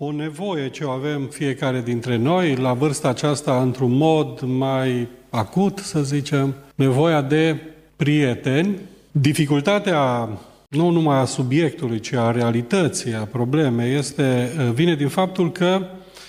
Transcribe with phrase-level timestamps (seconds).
[0.00, 5.78] o nevoie ce o avem fiecare dintre noi la vârsta aceasta într-un mod mai acut,
[5.78, 7.56] să zicem, nevoia de
[7.96, 8.76] prieteni.
[9.12, 10.28] Dificultatea
[10.68, 15.80] nu numai a subiectului, ci a realității, a problemei, este, vine din faptul că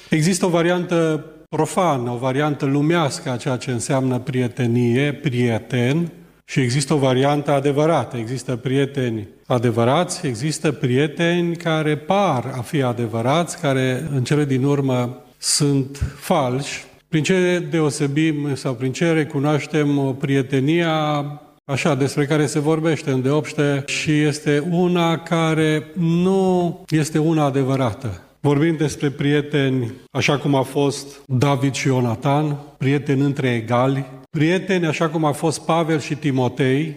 [0.10, 6.12] există o variantă profană, o variantă lumească a ceea ce înseamnă prietenie, prieten,
[6.50, 8.18] și există o variantă adevărată.
[8.18, 15.26] Există prieteni adevărați, există prieteni care par a fi adevărați, care în cele din urmă
[15.38, 16.84] sunt falși.
[17.08, 21.24] Prin ce deosebim sau prin ce recunoaștem prietenia
[21.66, 28.29] așa despre care se vorbește în deopște și este una care nu este una adevărată.
[28.42, 35.10] Vorbim despre prieteni, așa cum a fost David și Ionatan, prieteni între egali, prieteni așa
[35.10, 36.96] cum a fost Pavel și Timotei,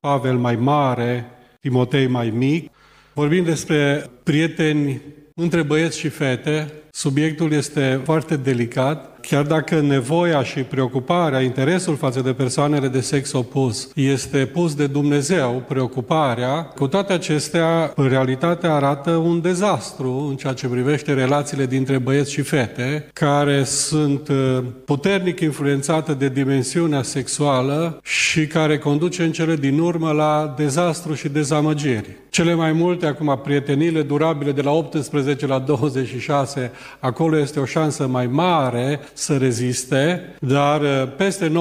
[0.00, 1.30] Pavel mai mare,
[1.60, 2.70] Timotei mai mic.
[3.12, 5.00] Vorbim despre prieteni
[5.34, 12.20] între băieți și fete, subiectul este foarte delicat, Chiar dacă nevoia și preocuparea, interesul față
[12.20, 19.10] de persoanele de sex opus este pus de Dumnezeu, preocuparea, cu toate acestea, realitatea arată
[19.10, 25.40] un dezastru în ceea ce privește relațiile dintre băieți și fete, care sunt uh, puternic
[25.40, 32.16] influențate de dimensiunea sexuală și care conduce în cele din urmă la dezastru și dezamăgiri.
[32.30, 38.06] Cele mai multe, acum, prietenile durabile de la 18 la 26, acolo este o șansă
[38.06, 41.52] mai mare să reziste, dar uh, peste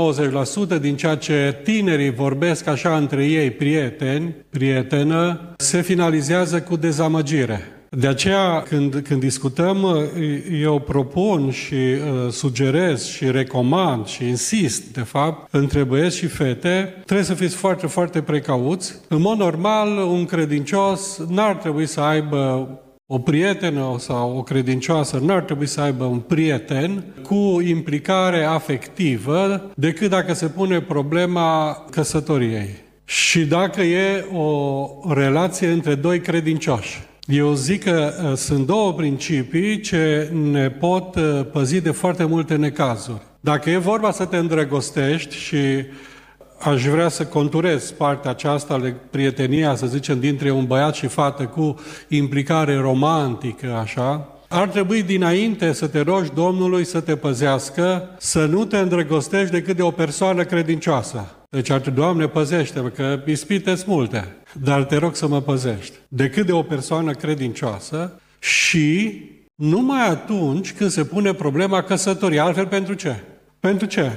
[0.78, 7.62] 90% din ceea ce tinerii vorbesc așa între ei, prieteni, prietenă, se finalizează cu dezamăgire.
[7.90, 10.02] De aceea, când, când discutăm, uh,
[10.62, 17.02] eu propun și uh, sugerez și recomand și insist, de fapt, între băieți și fete,
[17.06, 18.96] trebuie să fiți foarte, foarte precauți.
[19.08, 22.70] În mod normal, un credincios n-ar trebui să aibă
[23.10, 30.10] o prietenă sau o credincioasă n-ar trebui să aibă un prieten cu implicare afectivă decât
[30.10, 32.70] dacă se pune problema căsătoriei.
[33.06, 37.02] Și dacă e o relație între doi credincioși.
[37.26, 42.56] Eu zic că uh, sunt două principii ce ne pot uh, păzi de foarte multe
[42.56, 43.22] necazuri.
[43.40, 45.58] Dacă e vorba să te îndrăgostești și
[46.60, 51.44] aș vrea să conturez partea aceasta de prietenia, să zicem, dintre un băiat și fată
[51.44, 58.46] cu implicare romantică, așa, ar trebui dinainte să te rogi Domnului să te păzească, să
[58.46, 61.26] nu te îndrăgostești decât de o persoană credincioasă.
[61.50, 65.94] Deci ar trebui, Doamne, păzește-mă, că ispite multe, dar te rog să mă păzești.
[66.08, 69.22] Decât de o persoană credincioasă și
[69.56, 72.40] numai atunci când se pune problema căsătoriei.
[72.40, 73.16] Altfel pentru ce?
[73.60, 74.12] Pentru ce?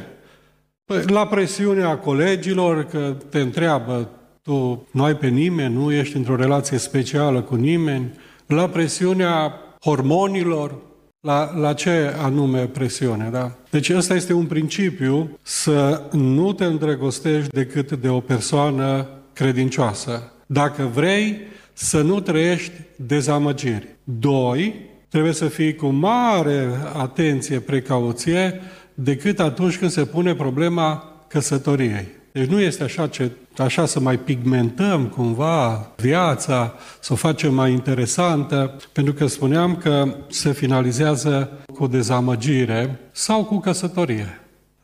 [0.90, 4.08] Păi, la presiunea colegilor că te întreabă,
[4.42, 8.10] tu nu ai pe nimeni, nu ești într-o relație specială cu nimeni,
[8.46, 10.74] la presiunea hormonilor,
[11.20, 13.52] la, la ce anume presiune, da?
[13.70, 20.32] Deci ăsta este un principiu, să nu te îndrăgostești decât de o persoană credincioasă.
[20.46, 21.40] Dacă vrei
[21.72, 23.96] să nu trăiești dezamăgiri.
[24.04, 24.74] Doi,
[25.08, 28.60] trebuie să fii cu mare atenție, precauție,
[29.02, 32.06] decât atunci când se pune problema căsătoriei.
[32.32, 37.72] Deci nu este așa, ce, așa să mai pigmentăm cumva viața, să o facem mai
[37.72, 44.40] interesantă, pentru că spuneam că se finalizează cu dezamăgire sau cu căsătorie.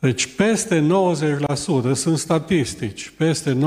[0.06, 0.86] Deci peste
[1.90, 3.58] 90%, sunt statistici, peste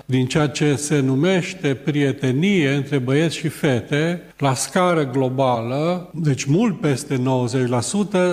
[0.00, 6.44] 90% din ceea ce se numește prietenie între băieți și fete, la scară globală, deci
[6.44, 7.22] mult peste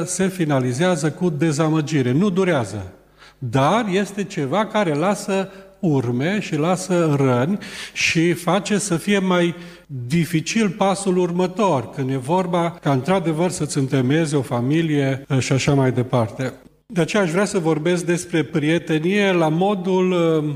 [0.04, 2.12] 90%, se finalizează cu dezamăgire.
[2.12, 2.92] Nu durează.
[3.38, 5.50] Dar este ceva care lasă
[5.80, 7.58] urme și lasă răni
[7.94, 9.56] și face să fie mai
[10.08, 15.92] dificil pasul următor, când e vorba ca într-adevăr să-ți întemezi o familie și așa mai
[15.92, 16.54] departe.
[16.94, 20.54] De aceea aș vrea să vorbesc despre prietenie la modul uh,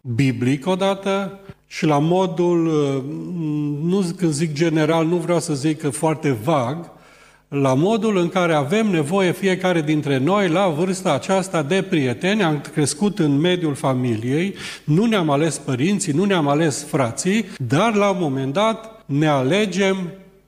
[0.00, 3.02] biblic odată și la modul, uh,
[3.82, 6.90] nu când zic general, nu vreau să zic că foarte vag,
[7.48, 12.60] la modul în care avem nevoie fiecare dintre noi la vârsta aceasta de prieteni, am
[12.72, 14.54] crescut în mediul familiei,
[14.84, 19.96] nu ne-am ales părinții, nu ne-am ales frații, dar la un moment dat ne alegem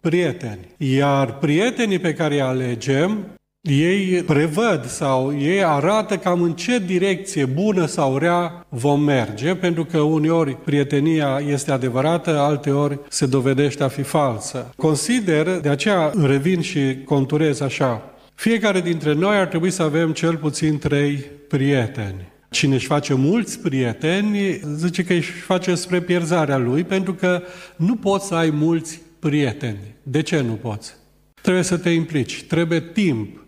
[0.01, 0.69] prieteni.
[0.77, 3.27] Iar prietenii pe care îi alegem
[3.71, 9.85] ei prevăd sau ei arată cam în ce direcție bună sau rea vom merge, pentru
[9.85, 14.73] că uneori prietenia este adevărată, alteori se dovedește a fi falsă.
[14.77, 18.03] Consider, de aceea revin și conturez așa,
[18.35, 22.31] fiecare dintre noi ar trebui să avem cel puțin trei prieteni.
[22.51, 27.43] Cine își face mulți prieteni, zice că își face spre pierzarea lui, pentru că
[27.77, 29.95] nu poți să ai mulți prieteni.
[30.03, 30.95] De ce nu poți?
[31.43, 33.42] Trebuie să te implici, trebuie timp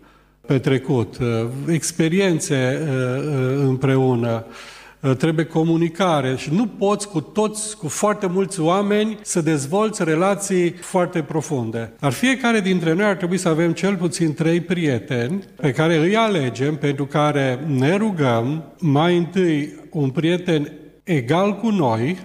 [0.45, 1.27] petrecut, uh,
[1.67, 4.45] experiențe uh, împreună,
[5.13, 11.21] trebuie comunicare și nu poți cu toți, cu foarte mulți oameni să dezvolți relații foarte
[11.21, 11.93] profunde.
[11.99, 16.15] Dar fiecare dintre noi ar trebui să avem cel puțin trei prieteni pe care îi
[16.15, 20.71] alegem, pentru care ne rugăm mai întâi un prieten
[21.03, 22.17] egal cu noi,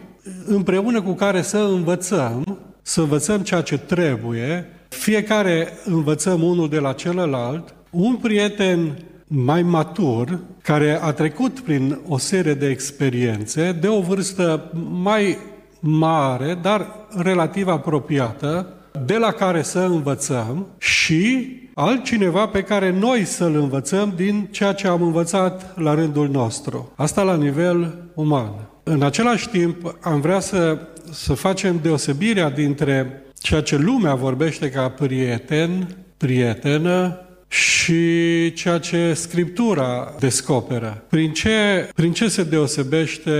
[0.46, 6.92] împreună cu care să învățăm, să învățăm ceea ce trebuie, fiecare învățăm unul de la
[6.92, 14.00] celălalt, un prieten mai matur, care a trecut prin o serie de experiențe, de o
[14.00, 15.38] vârstă mai
[15.80, 18.74] mare, dar relativ apropiată,
[19.06, 24.86] de la care să învățăm și altcineva pe care noi să-l învățăm din ceea ce
[24.86, 26.92] am învățat la rândul nostru.
[26.96, 28.52] Asta la nivel uman.
[28.82, 30.78] În același timp, am vrea să,
[31.10, 37.18] să facem deosebirea dintre ceea ce lumea vorbește ca prieten, prietenă,
[37.50, 41.04] și ceea ce Scriptura descoperă.
[41.08, 43.30] Prin ce, prin ce se deosebește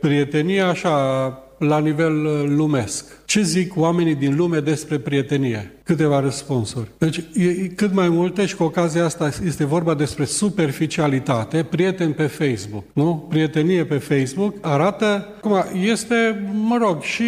[0.00, 2.22] prietenia așa la nivel
[2.56, 3.17] lumesc?
[3.28, 5.72] Ce zic oamenii din lume despre prietenie?
[5.82, 6.88] Câteva răspunsuri.
[6.98, 12.26] Deci, e, cât mai multe și cu ocazia asta este vorba despre superficialitate, prieten pe
[12.26, 13.26] Facebook, nu?
[13.28, 17.24] Prietenie pe Facebook arată, cum este, mă rog, și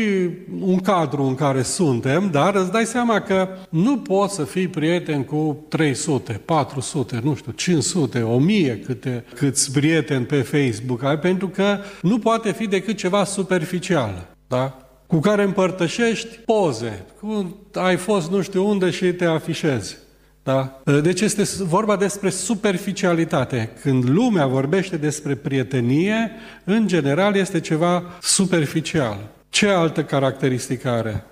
[0.60, 5.24] un cadru în care suntem, dar îți dai seama că nu poți să fii prieten
[5.24, 11.78] cu 300, 400, nu știu, 500, 1000 câte, câți prieteni pe Facebook ai, pentru că
[12.02, 14.28] nu poate fi decât ceva superficial.
[14.48, 14.79] Da?
[15.10, 19.96] Cu care împărtășești poze, cu ai fost nu știu unde și te afișezi.
[20.42, 20.82] Da?
[21.02, 23.70] Deci este vorba despre superficialitate.
[23.80, 26.30] Când lumea vorbește despre prietenie,
[26.64, 29.18] în general este ceva superficial.
[29.48, 31.24] Ce altă caracteristică are?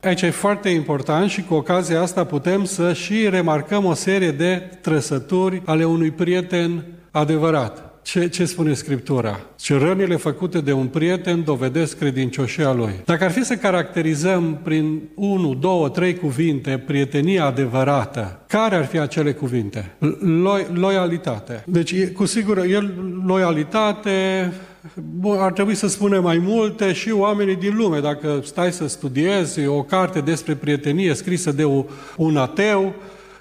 [0.00, 4.78] Aici e foarte important și cu ocazia asta putem să și remarcăm o serie de
[4.80, 7.87] trăsături ale unui prieten adevărat.
[8.08, 9.40] Ce, ce spune Scriptura?
[9.56, 12.92] Ce rănile făcute de un prieten dovedesc credincioșia lui.
[13.04, 18.98] Dacă ar fi să caracterizăm prin 1, 2, 3 cuvinte prietenia adevărată, care ar fi
[18.98, 19.94] acele cuvinte?
[20.20, 21.62] Lo- loialitate.
[21.66, 22.94] Deci, cu sigură, el,
[23.26, 24.52] loialitate,
[25.18, 28.00] Bun, ar trebui să spunem mai multe și oamenii din lume.
[28.00, 31.64] Dacă stai să studiezi o carte despre prietenie scrisă de
[32.16, 32.94] un ateu,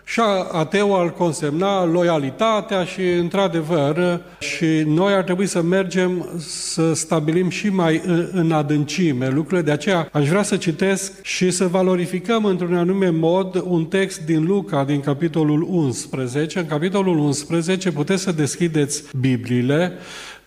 [0.10, 0.20] și
[0.52, 7.70] ateu ar consemna loialitatea și, într-adevăr, și noi ar trebui să mergem să stabilim și
[7.70, 8.02] mai
[8.32, 9.62] în adâncime lucrurile.
[9.62, 14.46] De aceea aș vrea să citesc și să valorificăm într-un anume mod un text din
[14.46, 16.60] Luca, din capitolul 11.
[16.60, 19.94] În capitolul 11 puteți să deschideți Bibliile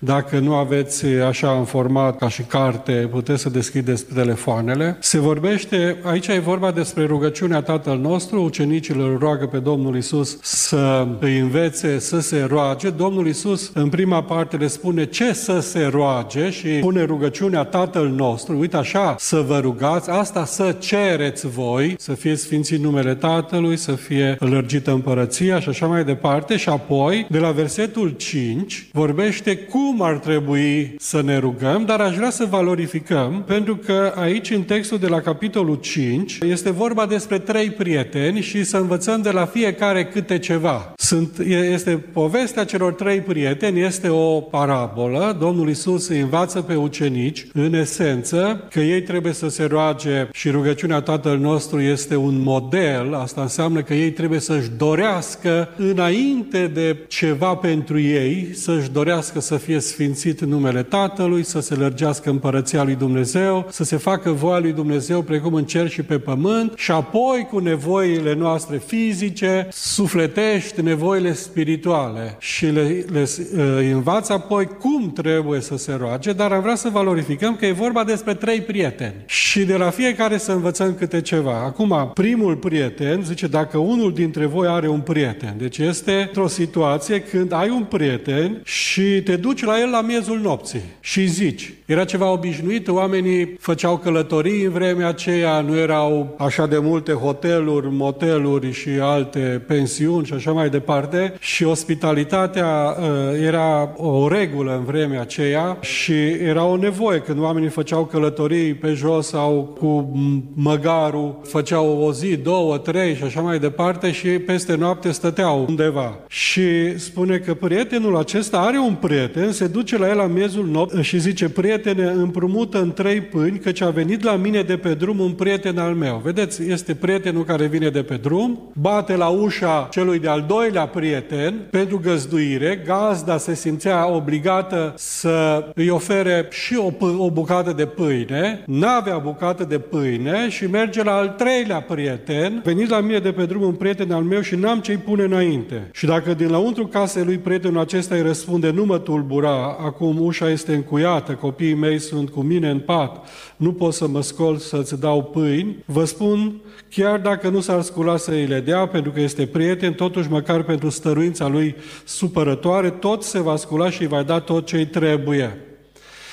[0.03, 4.97] dacă nu aveți așa în format ca și carte, puteți să deschideți telefoanele.
[5.01, 10.39] Se vorbește, aici e vorba despre rugăciunea Tatăl nostru, ucenicii îl roagă pe Domnul Isus
[10.43, 12.91] să îi învețe să se roage.
[12.91, 18.09] Domnul Isus în prima parte le spune ce să se roage și pune rugăciunea Tatăl
[18.09, 18.59] nostru.
[18.59, 23.93] Uite așa, să vă rugați, asta să cereți voi, să fie sfințit numele Tatălui, să
[23.93, 26.57] fie lărgită împărăția și așa mai departe.
[26.57, 32.01] Și apoi, de la versetul 5, vorbește cum cum ar trebui să ne rugăm, dar
[32.01, 37.07] aș vrea să valorificăm, pentru că aici, în textul de la capitolul 5, este vorba
[37.07, 40.93] despre trei prieteni și să învățăm de la fiecare câte ceva.
[40.97, 41.39] Sunt,
[41.73, 45.37] este povestea celor trei prieteni, este o parabolă.
[45.41, 50.51] Domnul Isus îi învață pe ucenici, în esență, că ei trebuie să se roage și
[50.51, 53.15] rugăciunea Tatăl nostru este un model.
[53.15, 59.57] Asta înseamnă că ei trebuie să-și dorească înainte de ceva pentru ei, să-și dorească să
[59.57, 64.73] fie sfințit numele Tatălui, să se lărgească împărăția lui Dumnezeu, să se facă voia lui
[64.73, 71.33] Dumnezeu precum în cer și pe pământ și apoi cu nevoile noastre fizice, sufletești, nevoile
[71.33, 73.59] spirituale și le, le uh,
[73.93, 78.05] învață apoi cum trebuie să se roage, dar am vrea să valorificăm că e vorba
[78.05, 81.65] despre trei prieteni și de la fiecare să învățăm câte ceva.
[81.65, 87.21] Acum, primul prieten zice, dacă unul dintre voi are un prieten, deci este într-o situație
[87.21, 91.73] când ai un prieten și te duci la el la miezul nopții și zici.
[91.87, 97.87] Era ceva obișnuit, oamenii făceau călătorii în vremea aceea, nu erau așa de multe hoteluri,
[97.91, 103.07] moteluri și alte pensiuni și așa mai departe și ospitalitatea uh,
[103.47, 108.93] era o regulă în vremea aceea și era o nevoie când oamenii făceau călătorii pe
[108.93, 110.13] jos sau cu
[110.55, 116.19] măgarul, făceau o zi, două, trei și așa mai departe și peste noapte stăteau undeva.
[116.29, 121.03] Și spune că prietenul acesta are un prieten se duce la el la miezul nopții
[121.03, 125.19] și zice, prietene, împrumută în trei pâini, căci a venit la mine de pe drum
[125.19, 126.21] un prieten al meu.
[126.25, 131.55] Vedeți, este prietenul care vine de pe drum, bate la ușa celui de-al doilea prieten
[131.71, 138.63] pentru găzduire, gazda se simțea obligată să îi ofere și o, o bucată de pâine,
[138.67, 143.45] n-avea bucată de pâine și merge la al treilea prieten, venit la mine de pe
[143.45, 145.89] drum un prieten al meu și n-am ce-i pune înainte.
[145.93, 150.51] Și dacă din lăuntru casei lui prietenul acesta îi răspunde, nu mă tulbura, acum ușa
[150.51, 155.01] este încuiată, copiii mei sunt cu mine în pat, nu pot să mă scol să-ți
[155.01, 159.21] dau pâini, vă spun, chiar dacă nu s-ar scula să îi le dea, pentru că
[159.21, 164.23] este prieten, totuși măcar pentru stăruința lui supărătoare, tot se va scula și îi va
[164.23, 165.59] da tot ce-i trebuie.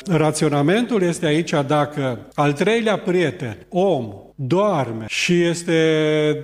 [0.06, 5.76] Raționamentul este aici dacă al treilea prieten, om, doarme și este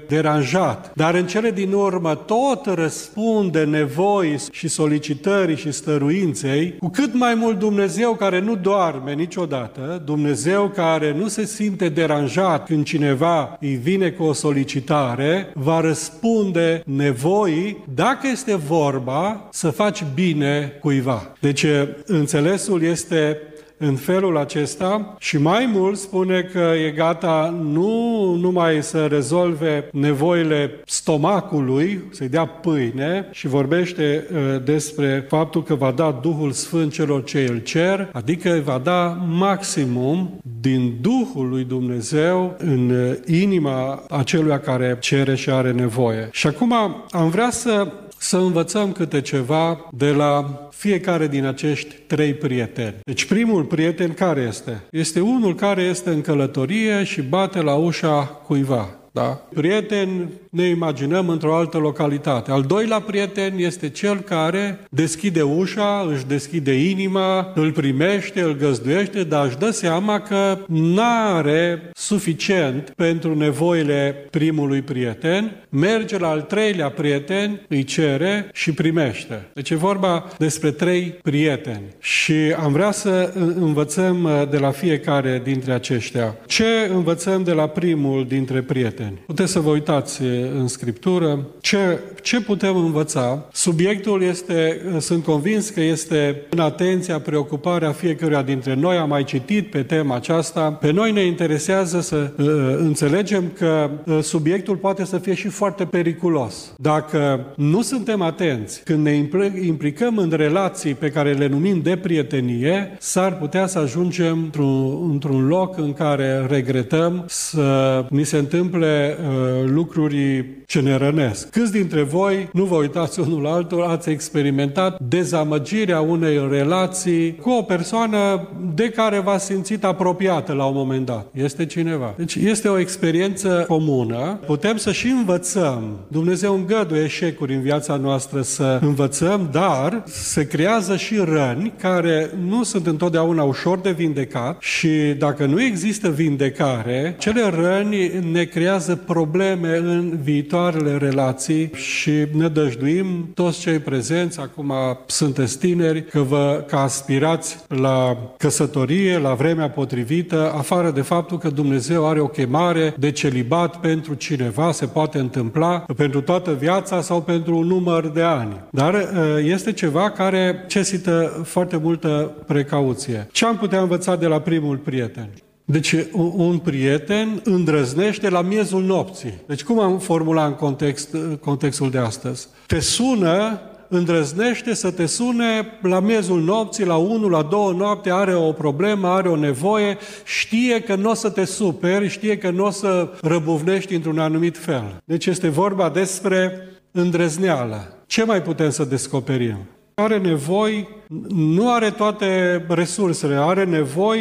[0.08, 7.14] deranjat, dar în cele din urmă tot răspunde nevoii și solicitării și stăruinței, cu cât
[7.14, 13.58] mai mult Dumnezeu care nu doarme niciodată, Dumnezeu care nu se simte deranjat când cineva
[13.60, 21.32] îi vine cu o solicitare, va răspunde nevoii dacă este vorba să faci bine cuiva.
[21.40, 21.66] Deci
[22.06, 23.38] înțelesul este
[23.78, 30.72] în felul acesta și mai mult spune că e gata nu numai să rezolve nevoile
[30.86, 37.24] stomacului, să-i dea pâine și vorbește uh, despre faptul că va da Duhul Sfânt celor
[37.24, 44.04] ce îl cer, adică îi va da maximum din Duhul lui Dumnezeu în uh, inima
[44.10, 46.30] acelui care cere și are nevoie.
[46.32, 46.74] Și acum
[47.10, 47.88] am vrea să
[48.24, 52.96] să învățăm câte ceva de la fiecare din acești trei prieteni.
[53.04, 54.84] Deci primul prieten care este?
[54.90, 59.03] Este unul care este în călătorie și bate la ușa cuiva.
[59.14, 59.42] Da?
[59.54, 62.52] Prieten ne imaginăm într-o altă localitate.
[62.52, 69.24] Al doilea prieten este cel care deschide ușa, își deschide inima, îl primește, îl găzduiește,
[69.24, 71.02] dar își dă seama că nu
[71.34, 79.50] are suficient pentru nevoile primului prieten, merge la al treilea prieten, îi cere și primește.
[79.54, 85.42] Deci e vorba despre trei prieteni și am vrea să învățăm uh, de la fiecare
[85.44, 86.36] dintre aceștia.
[86.46, 89.03] Ce învățăm de la primul dintre prieteni?
[89.26, 90.30] Puteți să vă uitați uh,
[90.60, 91.46] în Scriptură.
[91.62, 93.46] Ce, ce putem învăța?
[93.52, 98.98] Subiectul este, sunt convins că este în atenția, preocuparea fiecăruia dintre noi.
[98.98, 100.72] Am mai citit pe tema aceasta.
[100.72, 102.46] Pe noi ne interesează să uh,
[102.78, 106.74] înțelegem că uh, subiectul poate să fie și foarte periculos.
[106.78, 109.28] Dacă nu suntem atenți când ne
[109.66, 115.48] implicăm în relații pe care le numim de prietenie, s-ar putea să ajungem într-un, într-un
[115.48, 121.50] loc în care regretăm să ni se întâmple uh, lucruri ce ne rănesc.
[121.50, 127.50] Câți dintre voi, nu vă uitați unul la altul, ați experimentat dezamăgirea unei relații cu
[127.50, 131.28] o persoană de care v-ați simțit apropiată la un moment dat?
[131.34, 132.14] Este cineva.
[132.18, 134.40] Deci este o experiență comună.
[134.46, 135.98] Putem să și învățăm.
[136.08, 142.64] Dumnezeu îngăduie eșecuri în viața noastră să învățăm, dar se creează și răni care nu
[142.64, 149.78] sunt întotdeauna ușor de vindecat și dacă nu există vindecare, cele răni ne creează probleme
[149.78, 154.74] în viitoarele relații și ne dăjduim toți cei prezenți, acum
[155.06, 161.50] sunteți tineri, că, vă, că aspirați la căsătorie, la vremea potrivită, afară de faptul că
[161.50, 167.22] Dumnezeu are o chemare de celibat pentru cineva, se poate întâmpla pentru toată viața sau
[167.22, 168.62] pentru un număr de ani.
[168.70, 169.00] Dar uh,
[169.44, 173.28] este ceva care necesită foarte multă precauție.
[173.32, 175.30] Ce am putea învăța de la primul prieten?
[175.66, 175.96] Deci
[176.36, 179.34] un prieten îndrăznește la miezul nopții.
[179.48, 182.48] Deci cum am formulat în context, contextul de astăzi?
[182.68, 188.36] Te sună, îndrăznește să te sune la miezul nopții, la 1, la 2 noapte, are
[188.36, 192.66] o problemă, are o nevoie, știe că nu o să te superi, știe că nu
[192.66, 195.02] o să răbuvnești într-un anumit fel.
[195.06, 196.52] Deci este vorba despre
[196.92, 197.98] îndrăzneală.
[198.06, 199.58] Ce mai putem să descoperim?
[199.96, 200.88] Are nevoi,
[201.30, 204.20] nu are toate resursele, are nevoi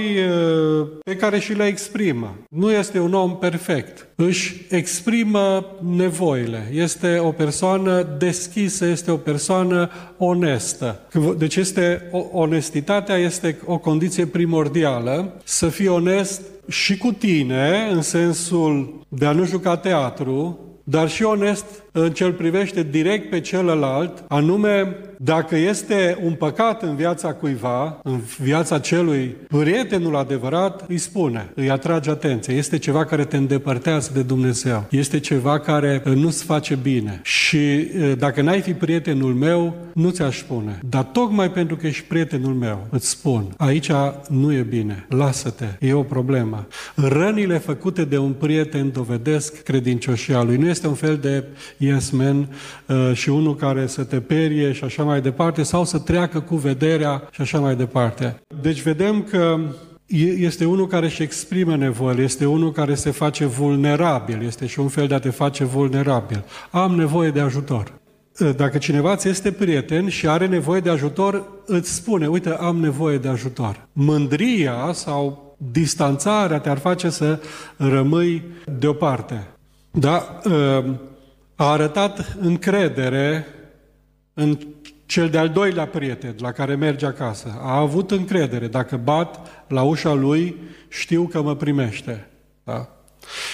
[1.04, 2.36] pe care și le exprimă.
[2.48, 4.08] Nu este un om perfect.
[4.14, 6.68] Își exprimă nevoile.
[6.72, 11.00] Este o persoană deschisă, este o persoană onestă.
[11.38, 15.40] Deci este, onestitatea este o condiție primordială.
[15.44, 21.22] Să fii onest și cu tine, în sensul de a nu juca teatru, dar și
[21.22, 21.81] onest în
[22.12, 28.20] ce îl privește direct pe celălalt, anume dacă este un păcat în viața cuiva, în
[28.38, 32.54] viața celui prietenul adevărat, îi spune, îi atrage atenție.
[32.54, 34.84] Este ceva care te îndepărtează de Dumnezeu.
[34.90, 37.20] Este ceva care nu-ți face bine.
[37.22, 40.78] Și dacă n-ai fi prietenul meu, nu ți-aș spune.
[40.88, 43.90] Dar tocmai pentru că ești prietenul meu, îți spun, aici
[44.28, 45.06] nu e bine.
[45.08, 46.66] Lasă-te, e o problemă.
[46.94, 50.56] Rănile făcute de un prieten dovedesc credincioșia lui.
[50.56, 51.44] Nu este un fel de
[51.82, 52.48] yes man
[53.12, 57.28] și unul care să te perie și așa mai departe, sau să treacă cu vederea
[57.30, 58.40] și așa mai departe.
[58.60, 59.58] Deci vedem că
[60.38, 64.88] este unul care își exprimă nevoile, este unul care se face vulnerabil, este și un
[64.88, 66.44] fel de a te face vulnerabil.
[66.70, 67.92] Am nevoie de ajutor.
[68.56, 73.18] Dacă cineva ți este prieten și are nevoie de ajutor, îți spune, uite, am nevoie
[73.18, 73.86] de ajutor.
[73.92, 77.40] Mândria sau distanțarea te-ar face să
[77.76, 78.42] rămâi
[78.78, 79.46] deoparte.
[79.90, 80.40] Da?
[81.62, 83.46] A arătat încredere
[84.34, 84.58] în
[85.06, 87.58] cel de-al doilea prieten la care merge acasă.
[87.60, 88.66] A avut încredere.
[88.66, 90.56] Dacă bat la ușa lui,
[90.88, 92.28] știu că mă primește.
[92.64, 92.88] Da?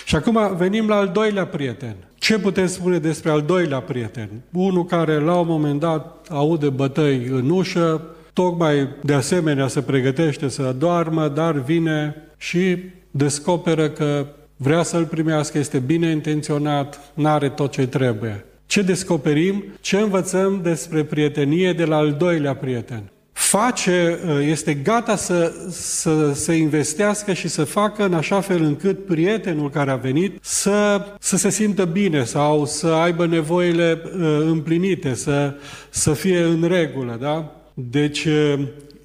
[0.04, 1.96] Și acum venim la al doilea prieten.
[2.14, 4.28] Ce putem spune despre al doilea prieten?
[4.52, 10.48] Unul care la un moment dat aude bătăi în ușă, tocmai de asemenea se pregătește
[10.48, 12.76] să doarmă, dar vine și
[13.10, 14.26] descoperă că
[14.60, 18.44] vrea să-l primească, este bine intenționat, n-are tot ce trebuie.
[18.66, 19.64] Ce descoperim?
[19.80, 23.02] Ce învățăm despre prietenie de la al doilea prieten?
[23.32, 29.06] Face, ă, este gata să, să, să investească și să facă în așa fel încât
[29.06, 35.14] prietenul care a venit să, să se simtă bine sau să aibă nevoile ă, împlinite,
[35.14, 35.54] să,
[35.90, 37.18] să fie în regulă.
[37.20, 37.52] Da?
[37.74, 38.58] Deci ă,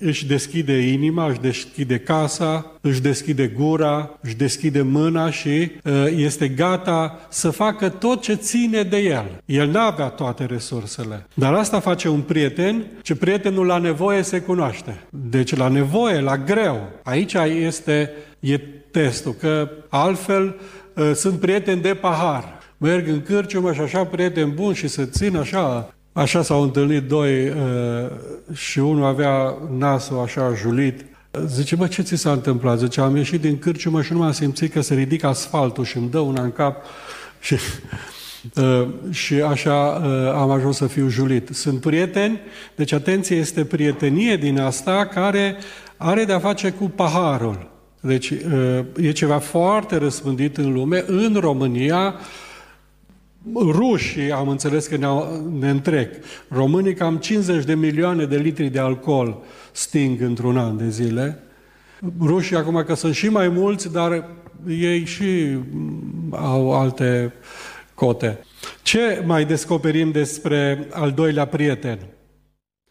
[0.06, 6.48] își deschide inima, își deschide casa, își deschide gura, își deschide mâna și uh, este
[6.48, 9.42] gata să facă tot ce ține de el.
[9.46, 11.28] El nu avea toate resursele.
[11.34, 15.04] Dar asta face un prieten, ce prietenul la nevoie se cunoaște.
[15.10, 16.90] Deci la nevoie, la greu.
[17.04, 18.58] Aici este e
[18.92, 20.56] testul, că altfel
[20.96, 22.62] uh, sunt prieteni de pahar.
[22.78, 27.50] Merg în cârciumă și așa prieten bun și se țin așa Așa s-au întâlnit doi
[27.50, 27.56] uh,
[28.54, 31.06] și unul avea nasul așa julit.
[31.46, 32.80] Zice, bă, ce ți s-a întâmplat?
[32.80, 36.10] Zice, am ieșit din cârciumă și nu m-am simțit că se ridică asfaltul și îmi
[36.10, 36.84] dă una în cap.
[37.40, 37.56] Și,
[38.56, 41.50] uh, și așa uh, am ajuns să fiu julit.
[41.52, 42.40] Sunt prieteni,
[42.76, 45.56] deci atenție, este prietenie din asta care
[45.98, 47.72] are de-a face cu paharul.
[48.00, 48.34] Deci
[48.96, 51.04] e ceva foarte răspândit în lume.
[51.08, 52.16] În România,
[53.56, 55.08] rușii, am înțeles că ne,
[55.60, 56.14] ne întrec,
[56.48, 61.44] românii cam 50 de milioane de litri de alcool sting într-un an de zile.
[62.20, 64.30] Rușii acum că sunt și mai mulți, dar
[64.68, 65.58] ei și
[66.32, 67.34] au alte
[67.94, 68.40] cote.
[68.82, 72.00] Ce mai descoperim despre al doilea prieten?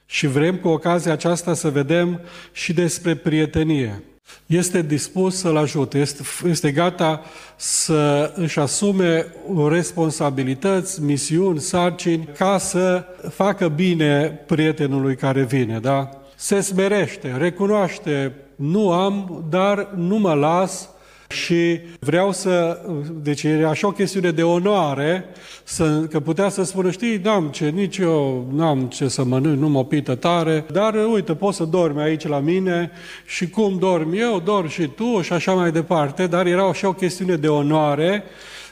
[0.07, 2.21] Și vrem cu ocazia aceasta să vedem
[2.53, 4.03] și despre prietenie
[4.47, 7.21] este dispus să-l ajute, este, este gata
[7.57, 9.27] să își asume
[9.69, 16.09] responsabilități, misiuni, sarcini, ca să facă bine prietenului care vine, da?
[16.37, 20.89] Se smerește, recunoaște, nu am, dar nu mă las,
[21.33, 22.81] și vreau să,
[23.23, 25.25] deci e așa o chestiune de onoare,
[25.65, 29.69] să, că putea să spună, știi, n-am ce, nici eu n-am ce să mănânc, nu
[29.69, 32.91] mă pită tare, dar uite, poți să dormi aici la mine
[33.27, 36.93] și cum dorm eu, dorm și tu și așa mai departe, dar era așa o
[36.93, 38.25] chestiune de onoare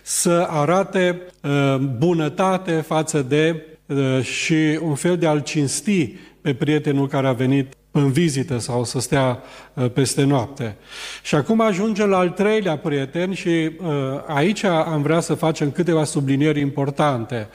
[0.03, 7.09] să arate uh, bunătate față de uh, și un fel de a-l cinsti pe prietenul
[7.09, 9.43] care a venit în vizită sau să stea
[9.75, 10.77] uh, peste noapte.
[11.23, 13.87] Și acum ajungem la al treilea prieten și uh,
[14.27, 17.49] aici am vrea să facem câteva sublinieri importante.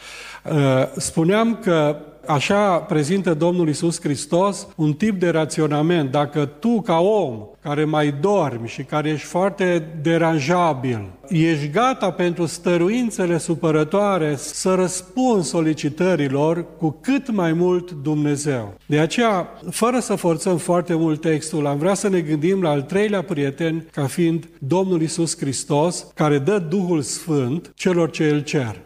[0.43, 0.53] Uh,
[0.97, 6.11] spuneam că Așa prezintă Domnul Isus Hristos un tip de raționament.
[6.11, 12.45] Dacă tu, ca om, care mai dormi și care ești foarte deranjabil, ești gata pentru
[12.45, 18.73] stăruințele supărătoare să răspunzi solicitărilor cu cât mai mult Dumnezeu.
[18.85, 22.81] De aceea, fără să forțăm foarte mult textul, am vrea să ne gândim la al
[22.81, 28.84] treilea prieten ca fiind Domnul Isus Hristos, care dă Duhul Sfânt celor ce îl cer.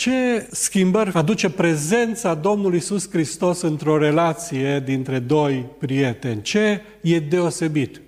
[0.00, 6.42] Ce schimbări aduce prezența Domnului Isus Hristos într-o relație dintre doi prieteni?
[6.42, 8.00] Ce e deosebit?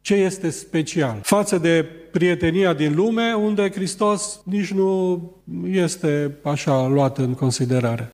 [0.00, 1.18] Ce este special?
[1.22, 5.30] Față de prietenia din lume, unde Hristos nici nu
[5.70, 8.10] este așa luat în considerare.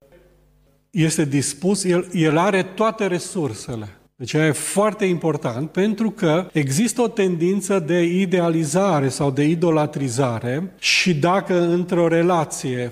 [0.90, 3.88] Este dispus, el, el are toate resursele.
[4.16, 11.14] Deci e foarte important pentru că există o tendință de idealizare sau de idolatrizare și
[11.14, 12.90] dacă într-o relație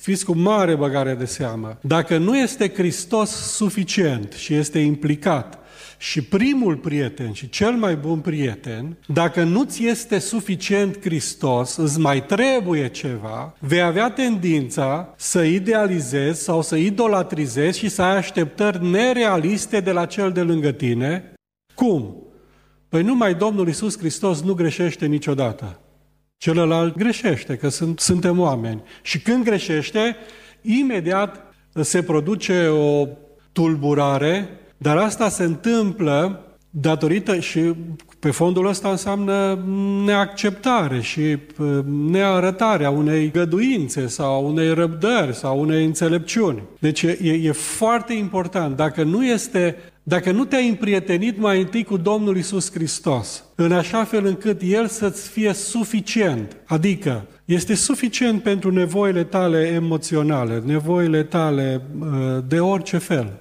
[0.00, 1.78] fiți cu mare băgare de seamă.
[1.80, 5.58] Dacă nu este Hristos suficient și este implicat
[5.98, 11.98] și primul prieten și cel mai bun prieten, dacă nu ți este suficient Hristos, îți
[11.98, 18.86] mai trebuie ceva, vei avea tendința să idealizezi sau să idolatrizezi și să ai așteptări
[18.86, 21.32] nerealiste de la cel de lângă tine.
[21.74, 22.16] Cum?
[22.88, 25.80] Păi numai Domnul Isus Hristos nu greșește niciodată.
[26.40, 28.82] Celălalt greșește, că sunt, suntem oameni.
[29.02, 30.16] Și când greșește,
[30.62, 33.06] imediat se produce o
[33.52, 37.74] tulburare, dar asta se întâmplă datorită și
[38.18, 39.64] pe fondul ăsta înseamnă
[40.04, 41.78] neacceptare și uh,
[42.10, 46.62] nearătarea unei găduințe sau unei răbdări sau unei înțelepciuni.
[46.78, 48.76] Deci e, e foarte important.
[48.76, 54.04] Dacă nu este dacă nu te-ai împrietenit mai întâi cu Domnul Isus Hristos, în așa
[54.04, 61.82] fel încât El să-ți fie suficient, adică este suficient pentru nevoile tale emoționale, nevoile tale
[62.00, 62.08] uh,
[62.46, 63.32] de orice fel.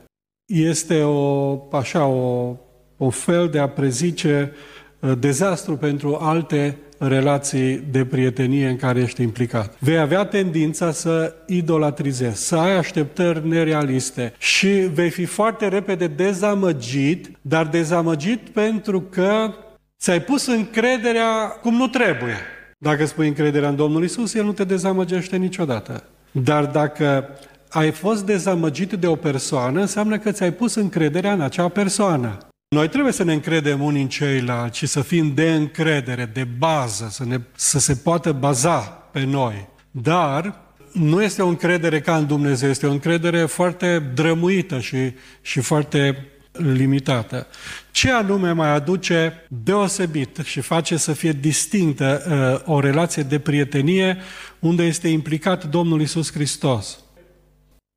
[0.45, 2.55] Este o, așa, o,
[2.97, 4.51] o fel de a prezice
[4.99, 9.75] uh, dezastru pentru alte relații de prietenie în care ești implicat.
[9.79, 17.31] Vei avea tendința să idolatrizezi, să ai așteptări nerealiste și vei fi foarte repede dezamăgit,
[17.41, 19.53] dar dezamăgit pentru că
[19.99, 22.37] ți-ai pus încrederea cum nu trebuie.
[22.77, 26.03] Dacă spui încrederea în Domnul Isus, El nu te dezamăgește niciodată.
[26.31, 27.29] Dar dacă
[27.69, 32.37] ai fost dezamăgit de o persoană, înseamnă că ți-ai pus încrederea în acea persoană.
[32.75, 37.07] Noi trebuie să ne încredem unii în ceilalți și să fim de încredere, de bază,
[37.11, 38.79] să, ne, să se poată baza
[39.11, 39.67] pe noi.
[39.91, 40.61] Dar
[40.93, 46.27] nu este o încredere ca în Dumnezeu, este o încredere foarte drămuită și, și foarte
[46.51, 47.47] limitată.
[47.91, 52.23] Ce anume mai aduce deosebit și face să fie distinctă
[52.65, 54.17] uh, o relație de prietenie
[54.59, 56.99] unde este implicat Domnul Isus Hristos?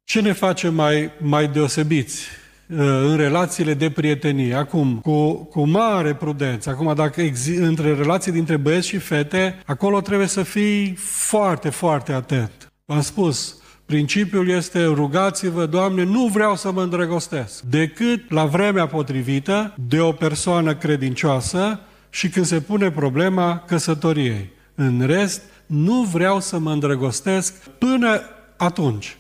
[0.05, 2.41] Ce ne face mai, mai deosebiți?
[2.73, 4.55] Uh, în relațiile de prietenie.
[4.55, 6.71] Acum, cu, cu mare prudență.
[6.71, 12.13] Acum, dacă exi- între relații dintre băieți și fete, acolo trebuie să fii foarte, foarte
[12.13, 12.73] atent.
[12.85, 13.57] V-am spus,
[13.87, 20.13] Principiul este rugați-vă, Doamne, nu vreau să mă îndrăgostesc, decât la vremea potrivită de o
[20.13, 21.81] persoană credincioasă
[22.11, 24.51] și când se pune problema căsătoriei.
[24.75, 28.21] În rest, nu vreau să mă îndrăgostesc până
[28.57, 29.17] atunci.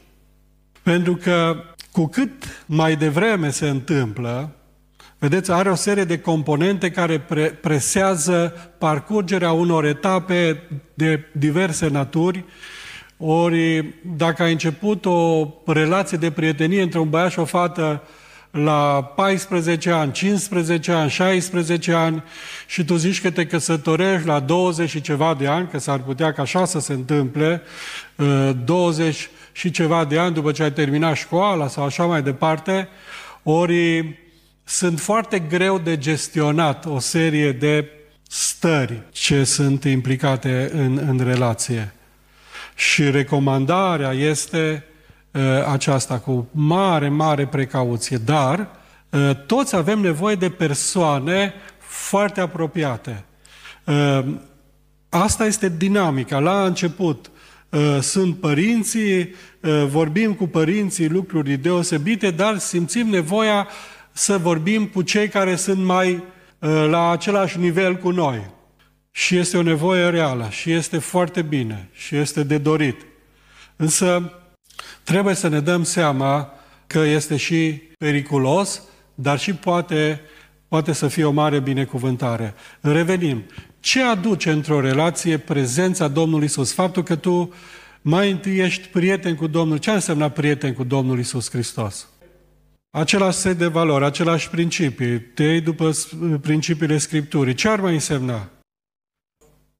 [0.82, 1.56] Pentru că
[1.92, 4.50] cu cât mai devreme se întâmplă,
[5.18, 10.62] vedeți, are o serie de componente care pre- presează parcurgerea unor etape
[10.94, 12.44] de diverse naturi,
[13.16, 18.02] ori dacă ai început o relație de prietenie între un băiat și o fată
[18.50, 22.22] la 14 ani, 15 ani, 16 ani
[22.66, 26.32] și tu zici că te căsătorești la 20 și ceva de ani, că s-ar putea
[26.32, 27.62] ca așa să se întâmple,
[28.64, 32.88] 20 uh, și ceva de ani după ce ai terminat școala sau așa mai departe,
[33.42, 34.18] ori
[34.64, 37.88] sunt foarte greu de gestionat o serie de
[38.28, 41.94] stări ce sunt implicate în, în relație.
[42.74, 44.84] Și recomandarea este
[45.30, 48.68] uh, aceasta cu mare, mare precauție, dar
[49.10, 53.24] uh, toți avem nevoie de persoane foarte apropiate.
[53.84, 54.24] Uh,
[55.08, 56.38] asta este dinamica.
[56.38, 57.41] La început Uh,
[58.00, 63.68] sunt părinții, uh, vorbim cu părinții lucruri deosebite, dar simțim nevoia
[64.12, 68.50] să vorbim cu cei care sunt mai uh, la același nivel cu noi.
[69.10, 73.06] Și este o nevoie reală și este foarte bine și este de dorit.
[73.76, 74.32] Însă
[75.02, 76.52] trebuie să ne dăm seama
[76.86, 78.82] că este și periculos,
[79.14, 80.20] dar și poate,
[80.68, 82.54] poate să fie o mare binecuvântare.
[82.80, 83.42] Revenim.
[83.82, 86.72] Ce aduce într-o relație prezența Domnului Isus?
[86.72, 87.52] Faptul că tu
[88.02, 89.76] mai întâi ești prieten cu Domnul.
[89.76, 92.08] Ce înseamnă prieten cu Domnul Isus Hristos?
[92.90, 95.90] Același set de valori, același principii, te iei după
[96.40, 97.54] principiile Scripturii.
[97.54, 98.48] Ce ar mai însemna?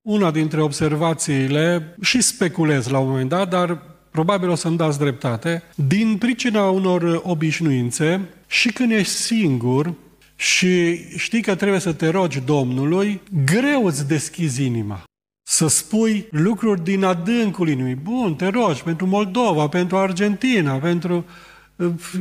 [0.01, 5.63] Una dintre observațiile, și speculez la un moment dat, dar probabil o să-mi dați dreptate,
[5.75, 9.95] din pricina unor obișnuințe și când ești singur,
[10.43, 15.03] și știi că trebuie să te rogi Domnului, greu îți deschizi inima.
[15.43, 17.95] Să spui lucruri din adâncul inimii.
[17.95, 21.25] Bun, te rogi pentru Moldova, pentru Argentina, pentru...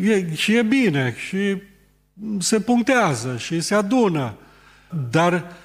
[0.03, 1.61] E, și e bine, și
[2.39, 4.37] se punctează și se adună.
[5.11, 5.55] Dar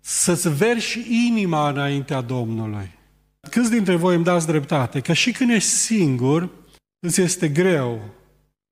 [0.00, 2.90] să-ți verși inima înaintea Domnului.
[3.50, 5.00] Câți dintre voi îmi dați dreptate?
[5.00, 6.50] Că și când ești singur,
[7.06, 8.00] îți este greu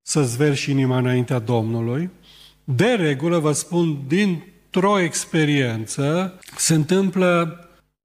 [0.02, 2.10] să-ți verși inima înaintea Domnului,
[2.64, 7.56] De regulă, vă spun, dintr-o experiență, se întâmplă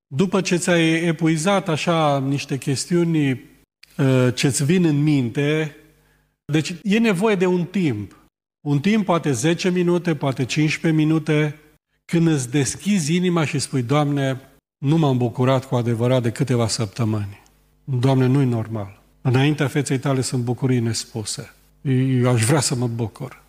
[0.07, 5.75] după ce ți-ai epuizat așa niște chestiuni uh, ce-ți vin în minte,
[6.45, 8.15] deci e nevoie de un timp.
[8.67, 11.59] Un timp, poate 10 minute, poate 15 minute,
[12.05, 14.41] când îți deschizi inima și spui, Doamne,
[14.77, 17.43] nu m-am bucurat cu adevărat de câteva săptămâni.
[17.83, 19.01] Doamne, nu-i normal.
[19.21, 21.53] Înaintea feței tale sunt bucurii nespuse.
[22.21, 23.43] Eu aș vrea să mă bucur.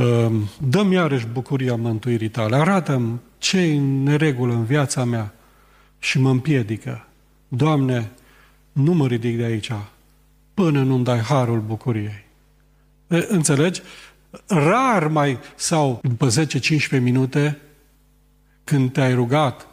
[0.00, 2.56] Ehm, dă-mi iarăși bucuria mântuirii tale.
[2.56, 5.34] Arată-mi ce e în neregulă în viața mea
[5.98, 7.06] și mă împiedică.
[7.48, 8.10] Doamne,
[8.72, 9.72] nu mă ridic de aici
[10.54, 12.24] până nu-mi dai harul bucuriei.
[13.06, 13.82] Înțelegi?
[14.46, 16.28] Rar mai, sau după
[16.98, 17.58] 10-15 minute,
[18.64, 19.66] când te-ai rugat,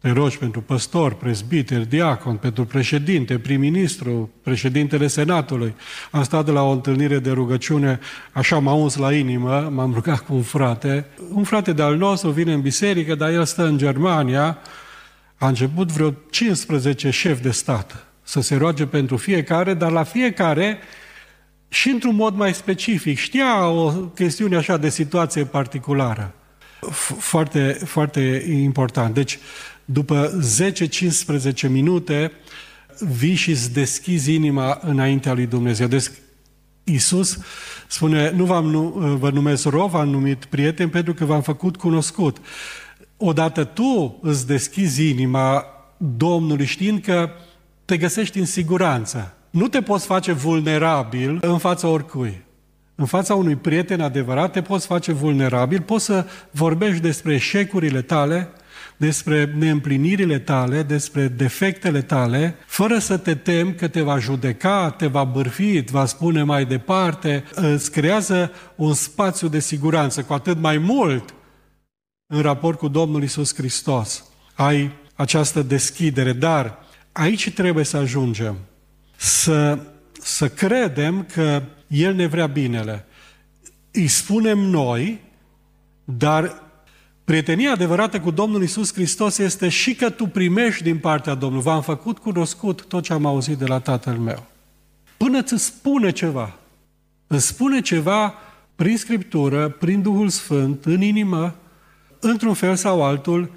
[0.00, 5.74] te rogi pentru păstor, prezbiter, diacon, pentru președinte, prim-ministru, președintele Senatului.
[6.10, 7.98] Am stat de la o întâlnire de rugăciune,
[8.32, 11.06] așa m-a uns la inimă, m-am rugat cu un frate.
[11.32, 14.58] Un frate de-al nostru vine în biserică, dar el stă în Germania.
[15.36, 20.78] A început vreo 15 șefi de stat să se roage pentru fiecare, dar la fiecare
[21.68, 23.18] și într-un mod mai specific.
[23.18, 26.34] Știa o chestiune așa de situație particulară.
[27.18, 29.14] Foarte, foarte important.
[29.14, 29.38] Deci,
[29.92, 30.40] după
[31.66, 32.32] 10-15 minute,
[32.98, 35.86] vii și îți deschizi inima înaintea lui Dumnezeu.
[35.86, 36.10] Deci,
[36.84, 37.38] Iisus
[37.86, 38.82] spune, nu v-am, nu,
[39.18, 42.36] vă numesc rov, v-am numit prieten pentru că v-am făcut cunoscut.
[43.16, 45.64] Odată tu îți deschizi inima
[45.96, 47.30] Domnului știind că
[47.84, 49.34] te găsești în siguranță.
[49.50, 52.42] Nu te poți face vulnerabil în fața oricui.
[52.94, 58.50] În fața unui prieten adevărat te poți face vulnerabil, poți să vorbești despre eșecurile tale,
[59.00, 65.06] despre neîmplinirile tale, despre defectele tale, fără să te temi că te va judeca, te
[65.06, 70.58] va bârfi, te va spune mai departe, îți creează un spațiu de siguranță, cu atât
[70.58, 71.34] mai mult
[72.26, 74.24] în raport cu Domnul Isus Hristos.
[74.54, 76.78] Ai această deschidere, dar
[77.12, 78.56] aici trebuie să ajungem
[79.16, 79.78] să,
[80.20, 83.06] să credem că El ne vrea binele.
[83.90, 85.20] Îi spunem noi,
[86.04, 86.69] dar
[87.30, 91.64] prietenia adevărată cu Domnul Isus Hristos este și că tu primești din partea Domnului.
[91.64, 94.46] V-am făcut cunoscut tot ce am auzit de la Tatăl meu.
[95.16, 96.54] Până îți spune ceva.
[97.26, 98.34] Îți spune ceva
[98.74, 101.54] prin Scriptură, prin Duhul Sfânt, în inimă,
[102.20, 103.50] într-un fel sau altul,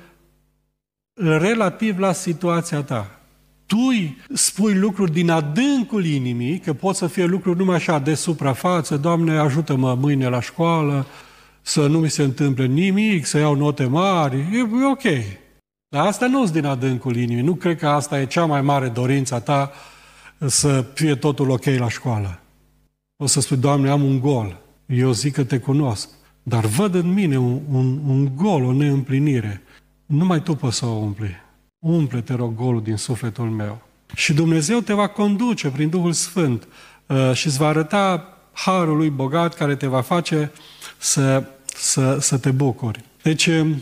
[1.14, 3.20] relativ la situația ta
[3.66, 8.98] tu spui lucruri din adâncul inimii, că pot să fie lucruri numai așa de suprafață,
[8.98, 11.06] Doamne, ajută-mă mâine la școală,
[11.66, 15.04] să nu mi se întâmple nimic, să iau note mari, e, e ok.
[15.90, 17.44] Dar asta nu din adâncul inimii.
[17.44, 19.72] Nu cred că asta e cea mai mare dorință ta
[20.48, 22.40] să fie totul ok la școală.
[23.18, 24.62] O să spui, Doamne, am un gol.
[24.86, 26.10] Eu zic că te cunosc.
[26.44, 29.62] Dar văd în mine un, un, un gol, o neîmplinire.
[30.06, 31.42] Numai tu poți să o umpli.
[31.80, 33.82] Umple, te rog, golul din sufletul meu.
[34.16, 36.68] Și Dumnezeu te va conduce prin Duhul Sfânt
[37.08, 40.52] uh, și îți va arăta harul lui bogat care te va face
[40.98, 41.44] să,
[41.76, 43.04] să, să te bucuri.
[43.22, 43.82] Deci, um,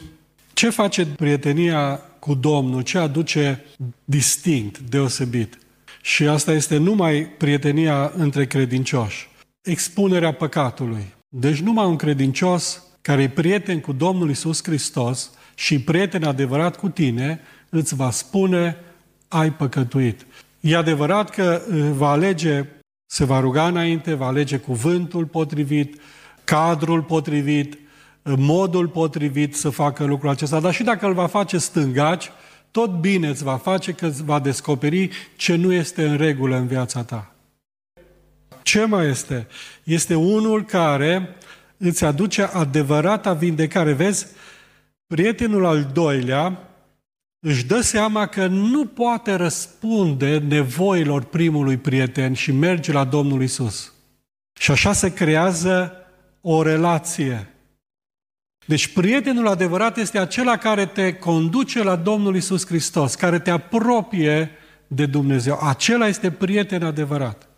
[0.53, 2.81] ce face prietenia cu Domnul?
[2.81, 3.65] Ce aduce
[4.05, 5.57] distinct, deosebit?
[6.01, 9.29] Și asta este numai prietenia între credincioși.
[9.61, 11.13] Expunerea păcatului.
[11.29, 16.89] Deci numai un credincios care e prieten cu Domnul Isus Hristos și prieten adevărat cu
[16.89, 18.77] tine, îți va spune
[19.27, 20.25] ai păcătuit.
[20.59, 22.65] E adevărat că uh, va alege,
[23.05, 26.01] se va ruga înainte, va alege cuvântul potrivit,
[26.51, 31.57] cadrul potrivit, uh, modul potrivit să facă lucrul acesta, dar și dacă îl va face
[31.57, 32.31] stângaci,
[32.71, 36.67] tot bine îți va face că îți va descoperi ce nu este în regulă în
[36.67, 37.35] viața ta.
[38.63, 39.47] Ce mai este?
[39.83, 41.35] Este unul care
[41.77, 43.93] îți aduce adevărata vindecare.
[43.93, 44.27] Vezi,
[45.07, 46.59] prietenul al doilea
[47.39, 53.93] își dă seama că nu poate răspunde nevoilor primului prieten și merge la Domnul Isus.
[54.59, 55.95] Și așa se creează
[56.41, 57.47] o relație.
[58.65, 64.51] Deci prietenul adevărat este acela care te conduce la Domnul Isus Hristos, care te apropie
[64.87, 65.59] de Dumnezeu.
[65.61, 67.49] Acela este prieten adevărat,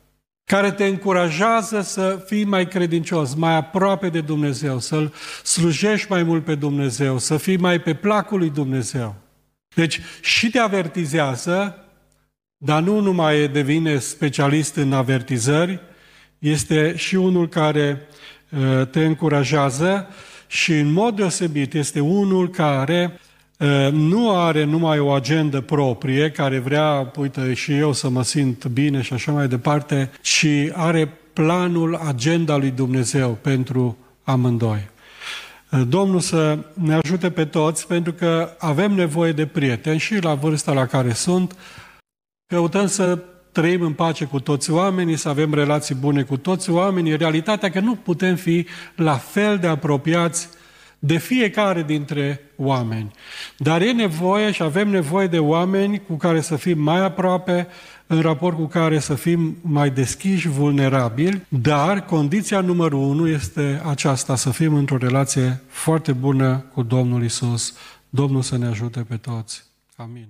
[0.43, 6.43] care te încurajează să fii mai credincios, mai aproape de Dumnezeu, să-L slujești mai mult
[6.43, 9.15] pe Dumnezeu, să fii mai pe placul lui Dumnezeu.
[9.75, 11.77] Deci și te avertizează,
[12.57, 15.79] dar nu numai devine specialist în avertizări,
[16.39, 18.12] este și unul care uh,
[18.91, 20.07] te încurajează
[20.47, 23.19] și în mod deosebit este unul care
[23.57, 28.65] uh, nu are numai o agendă proprie, care vrea, uite, și eu să mă simt
[28.65, 34.91] bine și așa mai departe, ci are planul, agenda lui Dumnezeu pentru amândoi.
[35.87, 40.73] Domnul să ne ajute pe toți, pentru că avem nevoie de prieteni și la vârsta
[40.73, 41.55] la care sunt.
[42.47, 43.19] Căutăm să
[43.53, 47.17] trăim în pace cu toți oamenii, să avem relații bune cu toți oamenii.
[47.17, 50.49] Realitatea că nu putem fi la fel de apropiați
[50.99, 53.11] de fiecare dintre oameni.
[53.57, 57.67] Dar e nevoie și avem nevoie de oameni cu care să fim mai aproape,
[58.07, 64.35] în raport cu care să fim mai deschiși, vulnerabili, dar condiția numărul unu este aceasta,
[64.35, 67.73] să fim într-o relație foarte bună cu Domnul Isus.
[68.09, 69.63] Domnul să ne ajute pe toți.
[69.95, 70.27] Amin.